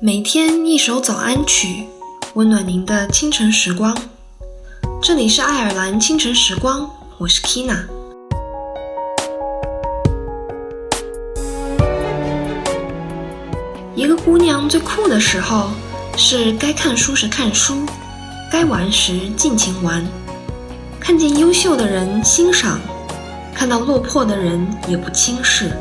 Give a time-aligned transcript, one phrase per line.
[0.00, 1.88] 每天一首早安曲，
[2.34, 3.96] 温暖您的清晨时光。
[5.02, 6.88] 这里是爱尔兰清晨时光，
[7.18, 7.80] 我是 Kina。
[13.96, 15.70] 一个姑娘最酷的时候，
[16.16, 17.84] 是该看书时看书，
[18.52, 20.06] 该玩时尽情玩。
[21.00, 22.78] 看见优秀的人欣赏，
[23.52, 25.72] 看到落魄的人也不轻视。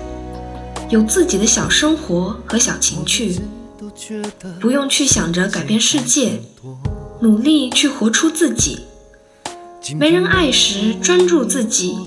[0.90, 3.40] 有自己的小生活和小情趣。
[4.60, 6.40] 不用去想着改变世界，
[7.22, 8.86] 努力去活出自己。
[9.98, 11.98] 没人爱时专注自己，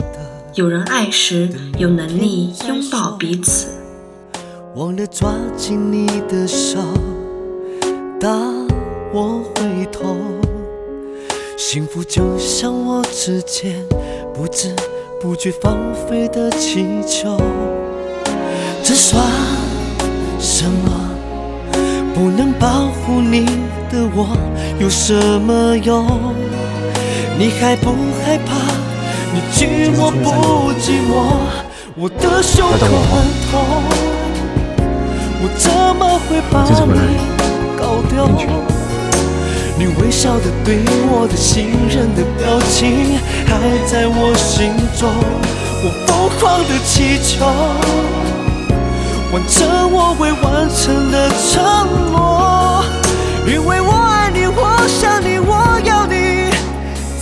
[0.54, 1.48] 有人爱时
[1.78, 3.68] 有能力拥抱彼此。
[4.76, 6.78] 忘了抓紧你的手，
[8.20, 8.66] 当
[9.12, 10.16] 我回头，
[11.56, 13.84] 幸福就像我指尖
[14.32, 14.74] 不知
[15.20, 17.36] 不觉放飞的气球，
[18.84, 19.24] 这算
[20.38, 20.99] 什么？
[22.20, 23.46] 不能保护你
[23.90, 24.36] 的我
[24.78, 26.06] 有什么用？
[27.38, 28.52] 你害不害怕？
[29.32, 31.40] 你寂寞不寂寞？
[31.96, 33.64] 我的胸口很痛，
[35.40, 36.60] 我怎么会把
[36.92, 37.16] 你
[37.74, 38.28] 搞丢？
[39.78, 40.76] 你微笑的对
[41.08, 45.08] 我的信任的表情还在我心中，
[45.82, 48.29] 我疯狂的祈求。
[49.32, 51.62] 完成我未完成的承
[52.10, 52.82] 诺，
[53.46, 56.50] 因为我爱你，我想你，我要你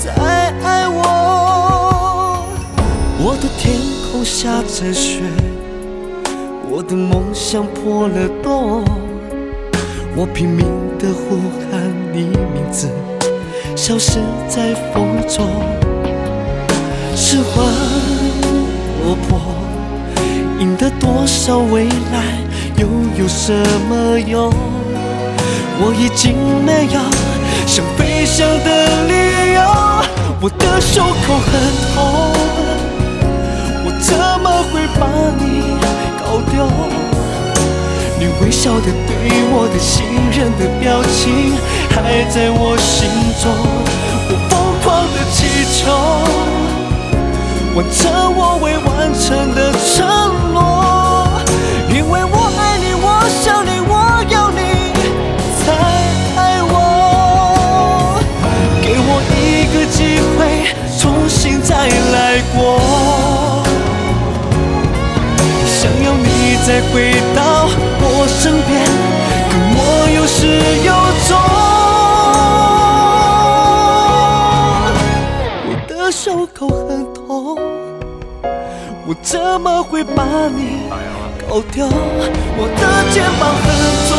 [0.02, 2.46] 再爱我。
[3.20, 3.76] 我的天
[4.10, 5.20] 空下着雪，
[6.70, 8.82] 我的梦想破了洞，
[10.16, 10.64] 我拼命
[10.98, 11.36] 的呼
[11.70, 12.22] 喊你
[12.54, 12.88] 名字，
[13.76, 15.46] 消失在风中，
[17.14, 17.66] 失魂
[19.04, 19.57] 落魄。
[21.08, 22.22] 多少未来
[22.76, 22.86] 又
[23.18, 23.50] 有什
[23.88, 24.52] 么用？
[25.80, 26.36] 我已经
[26.66, 27.00] 没有
[27.66, 28.68] 想飞翔的
[29.08, 29.12] 理
[29.54, 29.58] 由。
[30.38, 31.50] 我的胸口很
[31.94, 31.96] 痛，
[33.86, 34.08] 我怎
[34.42, 35.02] 么会把
[35.40, 35.42] 你
[36.20, 36.54] 搞丢？
[38.20, 39.10] 你微笑的对
[39.50, 40.04] 我的信
[40.36, 41.56] 任的表情
[41.88, 41.96] 还
[42.28, 43.08] 在我心
[43.40, 43.50] 中，
[44.28, 44.52] 我疯
[44.84, 45.38] 狂的祈
[45.72, 45.88] 求，
[47.74, 48.04] 我怎
[66.68, 67.40] 再回到
[67.98, 68.68] 我身边，
[69.48, 69.80] 跟我
[70.14, 70.36] 有始
[70.84, 70.92] 有
[71.26, 71.30] 终。
[75.64, 77.56] 我的胸口很痛，
[79.06, 80.22] 我怎么会把
[80.54, 80.60] 你
[81.48, 81.88] 搞掉？
[81.88, 82.82] 我的
[83.14, 83.66] 肩膀很
[84.10, 84.12] 重，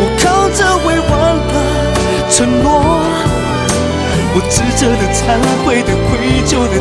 [0.00, 0.24] 我扛
[0.54, 1.12] 着未完
[1.52, 1.54] 的
[2.30, 2.66] 承诺。
[4.36, 5.20] 我指着的、忏
[5.64, 6.10] 悔的、愧
[6.48, 6.73] 疚的，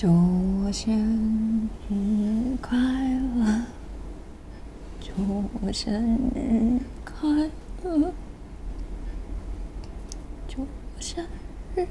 [0.00, 0.08] 祝
[0.64, 2.78] 我生日快
[3.36, 3.66] 乐
[4.98, 5.12] 祝
[5.60, 7.28] 我生日快
[7.82, 8.14] 乐
[10.48, 11.26] 祝我生
[11.76, 11.86] 日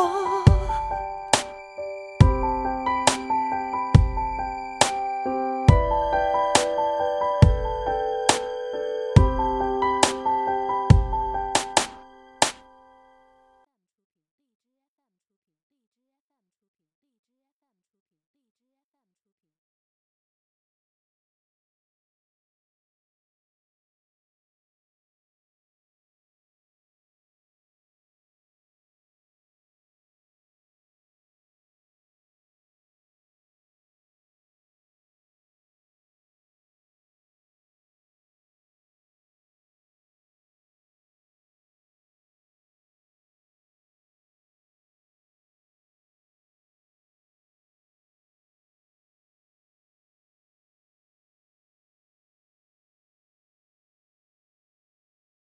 [0.00, 0.37] 아